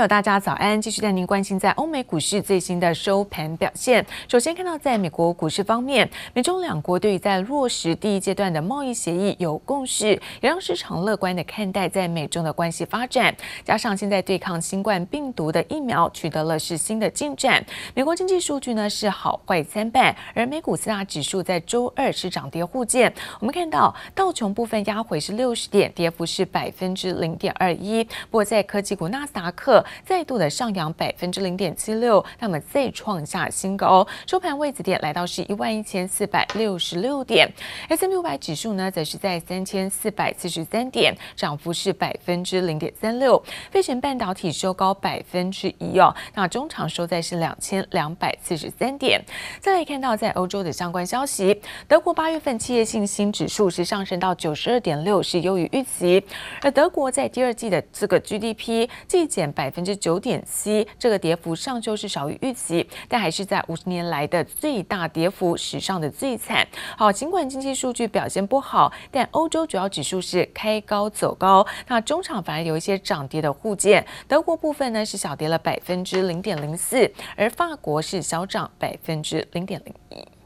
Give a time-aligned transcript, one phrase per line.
[0.00, 0.80] 朋友，大家早安！
[0.80, 4.02] 继续带您关心在欧美股市最新的收盘表现。
[4.26, 10.08] 首先看到，在美国股市方面，美中两国对于在落实第一阶段的贸易协议有共识，
[10.40, 13.36] 也让市场乐观的看待在美中的关系发展。
[13.62, 17.62] 加上现在对抗新冠病毒的疫苗取得了是新的进展。
[17.94, 23.12] 美国经济数据呢是好坏参半，而美股四大指数在周二是涨跌互见。
[23.38, 28.02] 我们看到道琼部分压回是六十点，跌幅是百分之零点二一。
[28.04, 37.48] 不过在科技股纳斯达克再度的上扬百分之零点七六，那么再创下新高，收盘位置点来到是一万一千四百六十六点。
[37.88, 43.42] S&P 五百指数呢，则是在三千四百四十三点，涨幅是百分之零点三六。
[43.70, 49.20] 费城半导体收高百分之一哦，那中场收在是两千两百四十三点。
[49.60, 56.22] 再来看到在欧洲的相关消息，德国八月份企业信心指数是上升到九十二点六，是优于预期，
[56.62, 58.88] 而德国在第二季的这个 GDP。
[59.06, 66.68] 季减百分分之九点七，这个跌幅上周是少于预期，但还是在五十年来的最大跌幅，史上的最惨。
[66.98, 74.06] 好，尽管经济数据表现不好，但欧洲主要指数是开高走高，那中场反而有一些涨跌的互见。
[74.28, 80.39] 德国部分呢是小跌了百分之零点零四，而法国是小涨百分之零点零一。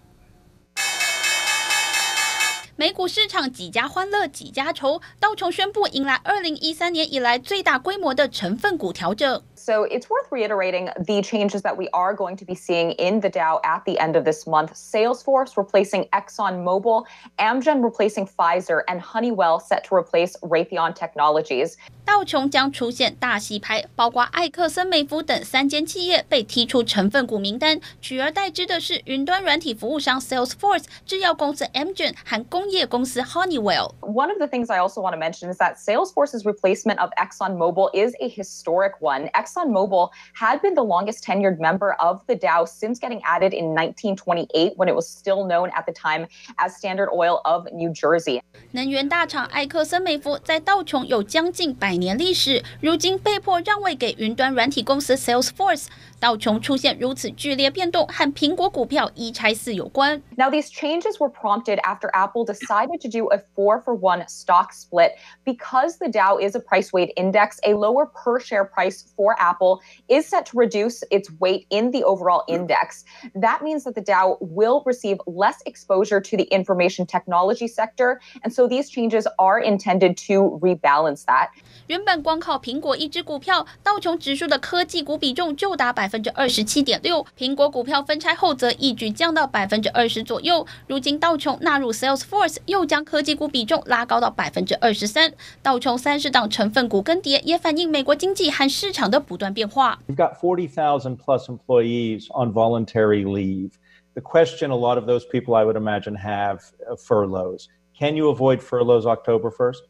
[2.76, 9.40] 美股市场几家欢乐几家愁，道琼宣布迎来二零一三年以来最大规模的成分股调整。
[9.54, 13.60] So it's worth reiterating the changes that we are going to be seeing in the Dow
[13.62, 14.74] at the end of this month.
[14.74, 17.06] Salesforce replacing ExxonMobil,
[17.38, 21.76] Amgen replacing Pfizer, and Honeywell set to replace Raytheon Technologies.
[22.04, 35.57] 道琼将出现大洗牌，包括艾克森美孚等三间企业被踢出成分股名单，取而代之的是云端软体服务商 Salesforce、制药公司 Amgen 和 工业公司 Honeywell。One of the things I also want to mention is
[35.57, 39.29] that Salesforce's replacement of ExxonMobil is a historic one.
[39.33, 44.73] ExxonMobil had been the longest tenured member of the Dow since getting added in 1928,
[44.77, 46.27] when it was still known at the time
[46.57, 48.41] as Standard Oil of New Jersey.
[48.71, 55.87] 能源大厂艾克森美孚在道琼有将近百年历史，如今被迫让位给云端软体公司 Salesforce。
[56.19, 60.21] 道琼出现如此剧烈变动，和苹果股票一拆四有关。
[60.35, 65.17] Now these changes were prompted after Apple decided to do a four for one stock split
[65.45, 67.59] because the Dow is a price weight index.
[67.65, 72.03] A lower per share price for Apple is set to reduce its weight in the
[72.03, 73.03] overall index.
[73.35, 78.51] That means that the Dow will receive less exposure to the information technology sector, and
[78.53, 81.49] so these changes are intended to rebalance that.
[81.87, 87.25] 原本光靠苹果一只股票，道琼指数的科技股比重就达百分之二十七点六。
[87.37, 90.65] 苹果股票分拆后，则一举降到百分之二十左右。
[90.87, 95.33] 如今道琼纳入 Salesforce， 又将科技股比重拉高到百分之二十三。
[95.61, 99.99] 道琼三十档成分股更迭，也反映美国经济和市场的不断变化。
[100.07, 103.71] You've got forty thousand plus employees on voluntary leave.
[104.15, 106.59] The question a lot of those people, I would imagine, have
[107.07, 107.67] furloughs.
[107.97, 109.83] Can you avoid furloughs October first?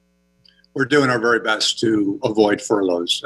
[0.76, 3.22] We're doing our very best to avoid furloughs.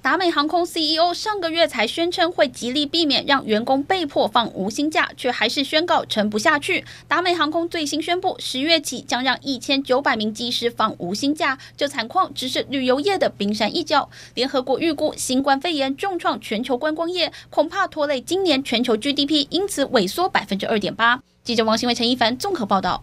[0.00, 6.84] 达美航空 CEO 上个月才宣称会极力避免让员工被迫放无薪假，却还是宣告撑不下去。
[7.08, 14.08] 达美航空最新宣布，十月起将让一千九百名机师放无薪假，这惨况只是旅游业的冰山一角。
[14.34, 21.20] 联合国预估，新冠肺炎重创全球观光业，恐怕拖累今年全球 GDP，因此萎缩百分之二点八。
[21.42, 23.02] 记者王新伟、陈一凡综合报道。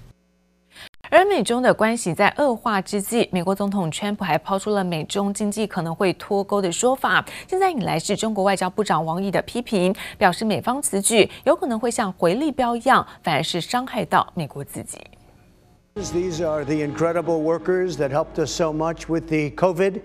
[1.12, 7.26] 而美中的关系在恶化之际，美国总统川普还抛出了美中经济可能会脱钩的说法。
[7.48, 15.00] 现在引来是中国外交部长王毅的批评，表示美方此举有可能会像回力镖一样，反而是伤害到美国自己。
[15.96, 20.02] These are the incredible workers that helped us so much with the COVID.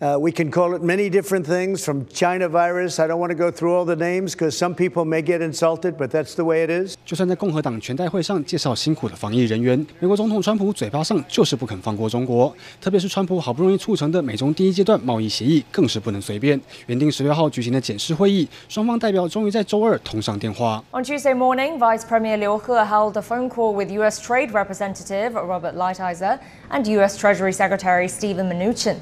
[0.00, 3.00] Uh, we can call it many different things from China virus.
[3.00, 5.96] I don't want to go through all the names because some people may get insulted,
[5.98, 6.94] but that's the way it is.
[7.04, 12.54] 就算在共和党全代会上介绍辛苦的防疫人员，美国总统川普嘴巴上就是不肯放过中国。
[12.80, 16.60] 特别是川普好不容易促成的美中第一阶段贸易协议，更是不能随便。
[16.86, 20.80] 原定十六号举行的检视会议，双方代表终于在周二通上电话。
[20.92, 24.24] On Tuesday morning, Vice Premier Liu He held a phone call with U.S.
[24.24, 26.38] Trade Representative Robert Lighthizer
[26.70, 27.18] and U.S.
[27.18, 28.98] Treasury Secretary Steven Mnuchin.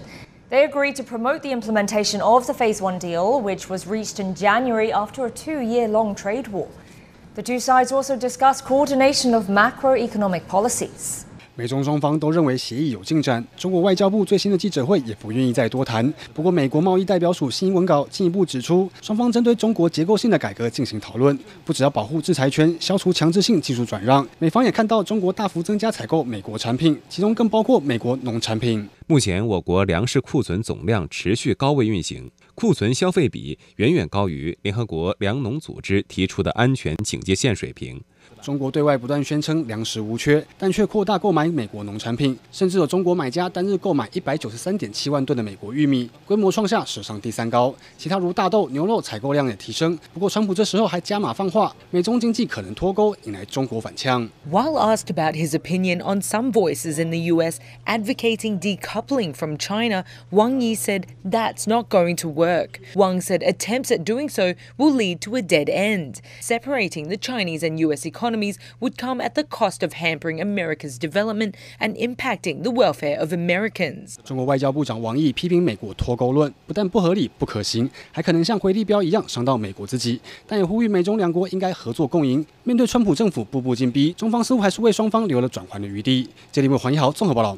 [0.52, 4.36] They agreed to promote the implementation of the Phase One deal, which was reached in
[4.36, 6.68] January after a two-year-long trade war.
[7.36, 11.26] The two sides also discussed coordination of macroeconomic policies.
[11.62, 13.46] 美中双方都认为协议有进展。
[13.56, 16.12] 中国外交部最新的记者会也不愿意再多谈。
[16.34, 24.28] 不过，美国贸易代表署新闻稿进一步指出，双方针对中国结构性的改革进行讨论，不只要保护制裁权，消除强制性技术转让。
[24.40, 28.90] 美方也看到中国大幅增加采购美国产品，其中更包括美国农产品。
[29.06, 32.32] 目前，我国粮食库存总量持续高位运行。
[32.56, 38.02] 库存消费比远远高于联合国粮农组织提出的安全警戒线水平。
[38.43, 47.75] 中国对外不断宣称粮食无缺，但却扩大购买美国农产品，甚至有中国买家单日购买一百九十三点七万吨的美国玉米，规模创下史上第三高。
[47.99, 49.99] 其他如大豆、牛肉采购量也提升。
[50.13, 54.29] 不过，川普这时候还加码放话，美中经济可能脱钩，引来中国反呛。
[54.49, 57.59] While asked about his opinion on some voices in the U.S.
[57.87, 62.79] advocating decoupling from China, Wang Yi said that's not going to work.
[62.95, 67.67] Wang said attempts at doing so will lead to a dead end, separating the Chinese
[67.67, 68.07] and U.S.
[68.07, 68.30] economy.
[68.32, 73.34] Economies would come at the cost of hampering America's development and impacting the welfare of
[73.34, 74.16] Americans.
[74.24, 80.20] 中国外交部长王毅批评美国脱钩论不但不合理、不可行，还可能像回力标一样伤到美国自己。
[80.48, 82.46] 但也呼吁美中两国应该合作共赢。
[82.64, 86.30] 面对川普政府步步紧逼，中方似乎还是为双方留了转圜的余地。
[86.52, 87.58] 这里为黄一豪综合报道。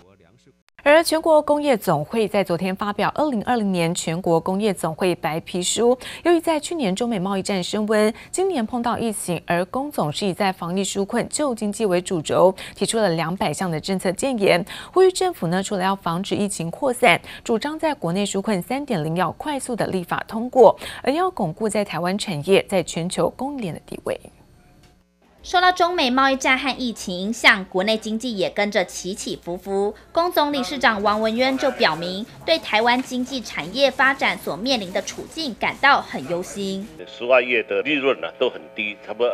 [0.85, 5.97] 而全国工业总会在昨天发表二零二零年全国工业总会白皮书。
[6.23, 24.19] 由于在去年中美贸易战升温，今年碰到疫情，而工总是以在防疫纾困、旧经济为主轴，提出了两百项的政策建言，呼吁政府呢，除了要防止疫情扩散，主张在国内纾困三点零要快速的立法通过，而要巩固在台湾产业在全球供应链的地位。
[25.43, 29.93] 受到中美贸易战和疫情影响，国内经济也跟着起起伏伏。
[30.13, 36.87] 工总理事长王文渊就表明，对台湾经济产业发展所面临的处境感到很忧心。
[37.05, 39.27] 十二月的利润呢都很低，差不多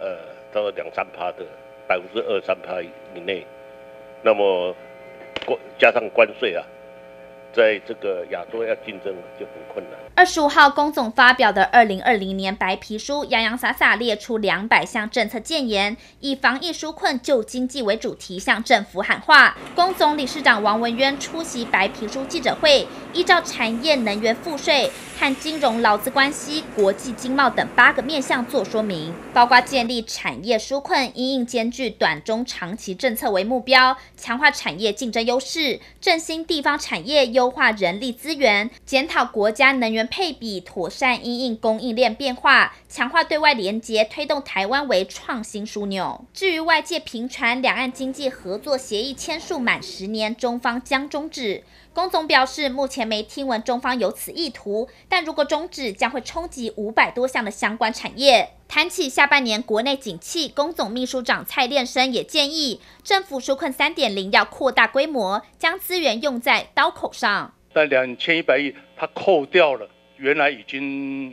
[0.00, 0.18] 呃
[0.52, 1.46] 到两三趴的
[1.86, 3.46] 百分之二三趴以内。
[4.24, 4.74] 那么
[5.46, 6.66] 关加上关税啊。
[7.54, 9.98] 在这个亚洲要竞争就很困难。
[10.16, 19.56] 二十五号，龚总发表的二零二零年白皮书，洋洋洒洒列出两百项政策建言，以防疫纾困、救经济为主题，向政府喊话。
[19.74, 37.54] 龚总理事长王文渊出席白皮书记者会，依照产业、能源、赋税和金融劳资关系、国际经贸等八个面向做说明，包括建立产业纾困因应兼具短中长期政策为目标，强化产业竞争优势，振兴地方产业优。
[37.54, 46.24] 化人力资源，检讨国家能源配比，妥善因应供应链变化，强化对外连结，推动台湾为创新枢纽。
[46.34, 51.62] 至于外界频传两岸经济合作协议签署满十年，中方将终止。
[51.94, 58.50] 工总表示，目前没听闻中方有此意图，但如果终止，将会冲击五百多项的相关产业。
[58.66, 67.54] 谈起下半年国内景气，工总秘书长蔡练生也建议，政府纾困三点零要扩大规模，将资源用在刀口上。
[67.72, 71.30] 但两千一百亿，它扣掉了原来已经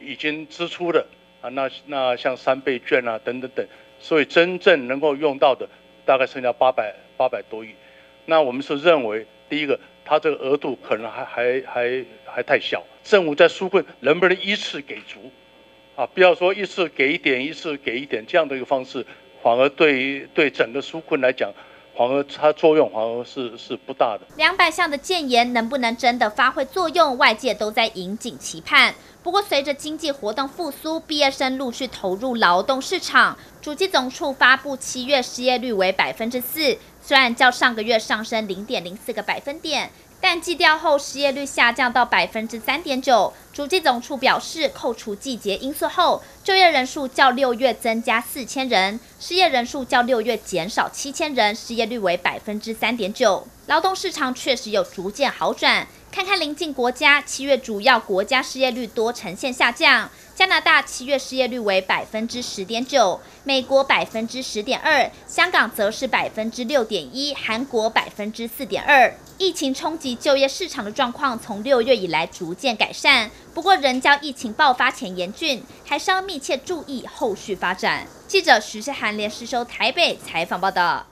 [0.00, 1.06] 已经支出的
[1.42, 3.66] 啊，那那像三倍券啊等等等，
[3.98, 5.68] 所以真正能够用到的
[6.06, 7.74] 大概剩下八百八百多亿。
[8.24, 9.78] 那我们是认为，第一个，
[10.10, 15.20] 他这个额度可能还还还还太小，政府在纾困能不能一次给足？
[15.94, 19.06] 啊，不要说一次给一点，一次给一点这样的一个方式，
[19.40, 21.52] 反而对对整个纾困来讲，
[21.96, 24.26] 反而它作用反而是是不大的。
[24.36, 28.92] 两百项的建言能不能真的发挥作用，外界都在引颈期盼。
[29.22, 39.90] 不过，随着经济活动复苏，毕业生陆续投入劳动市场，主计总处发布七月失业率为百分之四，虽然较上个月上升零点零四个百分点。
[40.22, 53.48] 但计调后失业率下降到百分之三点九，主计总处表示，扣除季节因素后，就业人数较六月增加四千人，失业人数较六月减少七千人，失业率为百分之三点九。
[53.66, 60.10] 劳动市场确实有逐渐好转，看看邻近国家，七月主要国家失业率多呈现下降。
[60.34, 69.14] 加拿大七月失业率为百分之十点九，美国百分之十点二，香港则是百分之六点一，韩国百分之四点二。
[69.38, 78.06] 疫情冲击就业市场的状况从六月以来逐渐改善，不过仍较疫情爆发前严峻，还是要密切注意后续发展。
[78.26, 81.06] 记者徐世涵联收台北采访报道。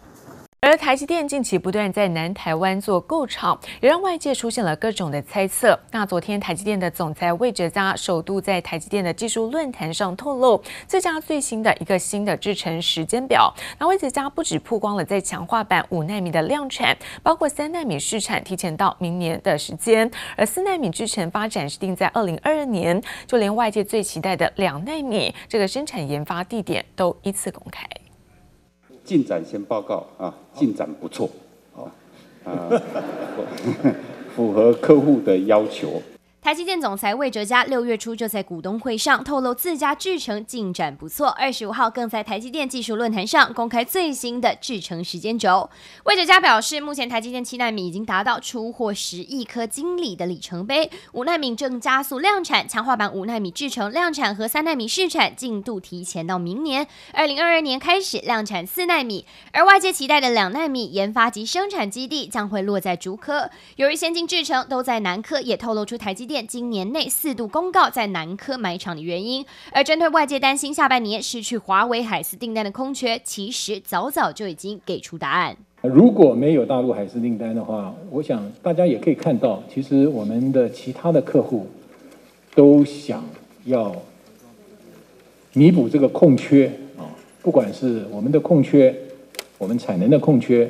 [0.60, 5.78] 而台积电近期不断在南台湾做购厂，也让外界出现了各种的猜测。
[5.92, 13.54] 那昨天台积电的总裁魏哲嘉首度在台积电的技术论坛上透露，这家最新的一个新的制程时间表。
[13.78, 27.88] 那魏哲嘉不止曝光了在强化版五纳米的量产，包括三纳米试产提前到明年的时间，而四纳米制程发展是定在二零二二年，就连外界最期待的两纳米这个生产研发地点都依次公开。
[29.08, 31.30] 进展先报告啊，进展不错，
[31.74, 31.88] 啊，
[34.36, 36.02] 符合客户的要求。
[36.48, 41.28] 台积电总裁魏哲嘉六月初就在股东会上透露，自家制程进展不错。
[41.28, 45.68] 二十五号更在台积电技术论坛上公开最新的制程时间轴。
[46.04, 63.50] 魏哲嘉表示，目前台积电七纳米已经达到出货十亿颗晶粒的里程碑，五纳米正加速量产，强化版五纳米制程量产和三纳米试产进度提前到明年二零二二年开始量产四纳米，而外界期待的两纳米研发及生产基地将会落在竹科。
[63.76, 66.37] 由于先进制程都在南科，也透露出台积电。
[66.42, 75.56] 今年内四度公告在南科买厂的原因，而针对外界担心下半年失去华为海思订单的空缺，其实早早就已经给出答案。
[75.82, 81.68] 如果没有大陆海思订单的话，我想大家也可以看到，其实我们的其他的客户
[82.54, 83.24] 都想
[83.64, 83.94] 要
[85.52, 86.66] 弥补这个空缺
[86.96, 87.06] 啊，
[87.42, 88.92] 不管是我们的空缺，
[89.56, 90.68] 我们产能的空缺，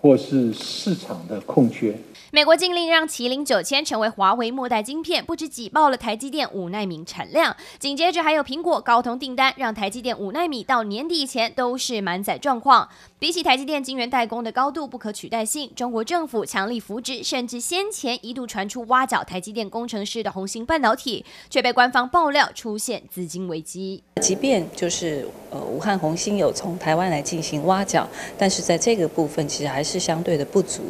[0.00, 1.96] 或是市场的空缺。
[2.32, 12.88] 美国禁令让麒麟九千成为华为末代晶片，不止挤爆了台积电五纳米产量，紧接着还有苹果、高通订单，让台积电五纳米到年底前都是满载状况。
[13.18, 24.04] 比起台积电晶圆代工的高度不可取代性，中国政府强力扶植，甚至先前一度传出挖角台积电工程师的红星半导体，却被官方爆料出现资金危机。
[24.22, 30.82] 即便就是呃武汉红芯有从台湾来进行挖角，但是在这个部分其实还是相对的不足。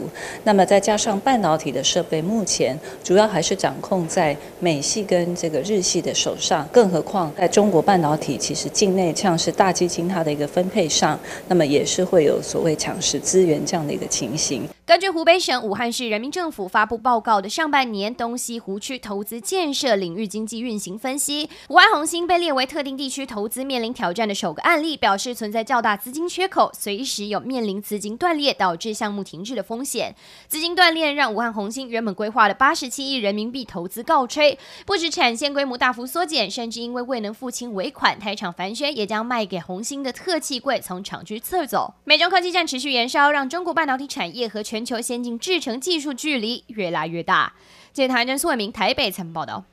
[0.44, 14.62] 那么再加上半导体的设备目前主要还是掌控在美系跟这个日系的手上，更何况在中国半导体其实境内像是大基金它的一个分配上，那么也是会有所谓抢食资源这样的一个情形。
[14.84, 30.14] 根据湖北省武汉市人民政府发布报告的上半年东西湖区投资建设领域经济运行分析，武汉红星被列为特定地区投资面临挑战的首个案例，表示存在较大资金缺口，随时有面临资金断裂导致项目停滞的风险。
[30.48, 41.94] 资金断裂让武汉红星原本规划的八十七亿人民币投资告吹，不止产线规模大幅缩减，甚至因为未能付清尾款，台厂凡轩也将卖给红星的特气柜从厂区撤走。
[42.04, 47.54] 美中科技战持续延烧，让中国半导体产业和全球先进制程技术距离越来越大。
[47.92, 49.64] 记者唐真、苏伟明台北曾报道。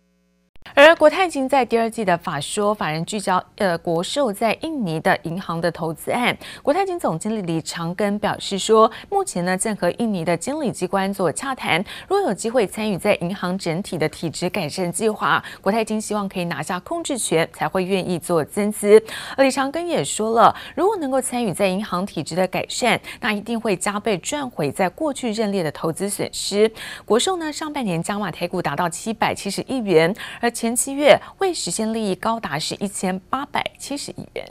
[0.73, 6.37] 而国泰金在第二季的法说法人聚焦，呃，国寿在印尼的银行的投资案。
[6.61, 19.03] 国泰金总经理李长庚表示说，目前呢正和印尼的监理机关做洽谈，若有机会参与在银行整体的体质改善计划，国泰金希望可以拿下控制权，才会愿意做增资。
[19.35, 26.71] 而李长庚也说了，如果能够参与在银行体质的改善，那一定会加倍赚回在过去认列的投资损失。
[27.05, 34.43] 国寿呢上半年加码台股达到七百七十亿元，而前七月未实现利益高达是一千八百七十亿元。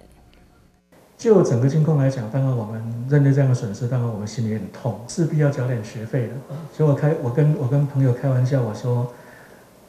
[1.19, 6.35] 就整个金控来讲，当然我们认对这样的损失，当然我们心里很痛，势必要缴点学费的。
[6.73, 9.13] 所以我开，我跟我跟朋友开玩笑，我说。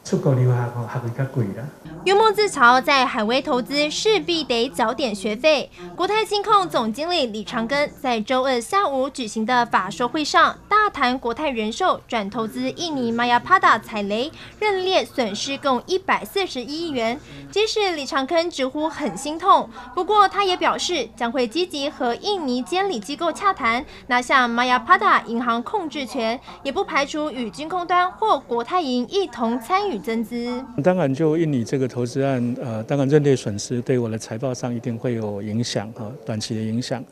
[0.08, 0.56] 出国留学
[0.88, 1.62] 还会较贵的。
[2.04, 5.70] 幽默自嘲，在海外投资势必得缴点学费。
[5.94, 17.20] 国泰金控总经理李长庚在周二下午举行的法说会上，大谈国泰人寿转投资印尼 Mayapada 踩雷，认列损失共一百四十一亿元。
[17.50, 29.97] 即使李长庚直呼很心痛，不过他也表示将会积极和印尼监理机构洽谈，拿下 Mayapada 银行控制权，也不排除与金控端或国泰银一同参与。
[29.98, 37.04] 增资，当然就印尼这个投资案，呃，当然认列损失对我的财报上一定会有影响哈，短期的影响。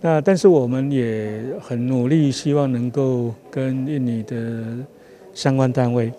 [0.00, 4.64] 那但是我们也很努力，希望能够跟印尼的
[5.34, 6.12] 相关单位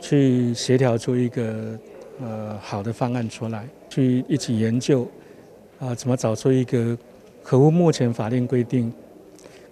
[0.00, 1.78] 去协调出一个
[2.20, 5.06] 呃好的方案出来，去一起研究
[5.80, 6.96] 啊、怎么找出一个
[7.42, 8.92] 合乎目前法令规定，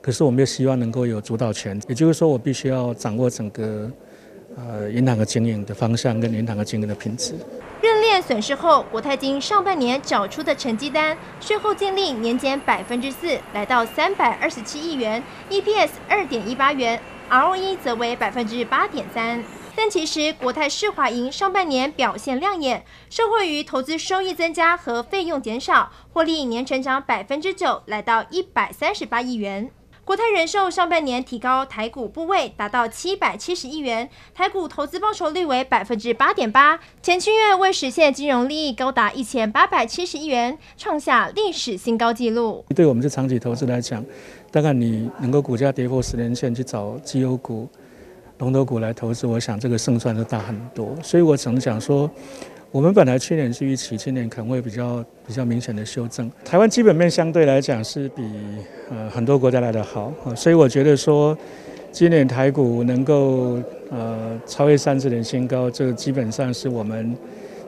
[0.00, 3.90] 可是我们又希望能够有主导权，也就是说，我必须要掌握整个。
[4.56, 7.34] 呃，银行的经营的方向跟银行的经营的品质。
[7.82, 19.42] 认列损失后，国泰金上半年缴出的成绩单，税后净利年减百分之四，来到三百二十七亿元，EPS 二点一八元，ROE 则为百分之八点三。
[19.76, 29.70] 但其实国泰世华银上半年表现亮眼，受惠于投资收益增加和费用减少，获利年成长百分之九，来到一百三十八亿元。
[30.04, 36.78] 国泰人寿上半年提高台股部位，达到七百七十亿元，台股投资报酬率为百分之八点八。
[37.00, 42.62] 前七月未实现金融利益高达一千八百七十亿元，创下历史新高纪录。
[42.76, 44.04] 对我们这长期投资来讲，
[44.50, 47.66] 大概你能够股价跌破十年线去找绩优股、
[48.36, 50.94] 龙头股来投资，我想这个胜算就大很多。
[51.02, 52.10] 所以我只能讲说。
[52.74, 56.28] 我们本来去年是预期，今年可能会比较比较明显的修正。
[56.44, 58.24] 台湾基本面相对来讲是比
[58.90, 61.38] 呃很多国家来的好，所以我觉得说
[61.92, 63.62] 今年台股能够
[63.92, 67.16] 呃超越三十年新高，这基本上是我们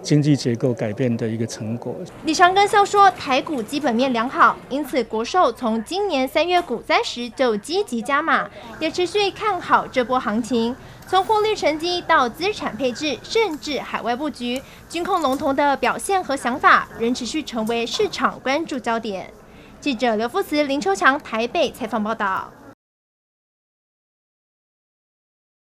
[0.07, 1.93] 经济结构改变的一个成果。
[2.25, 8.49] 李长庚笑说，台股基本面良好，因此国寿从今年三月股灾时就积极加码，
[8.79, 10.77] 也持续看好这波行情。
[11.09, 19.33] 从获利成绩到资产配置，甚至海外布局，军控龙头的表现和想法仍持续成为市场关注焦点。
[19.81, 22.49] 记者刘富慈、林秋强台北采访报道。